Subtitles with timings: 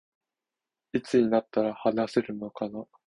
[0.93, 2.85] いつになったら話せるのかな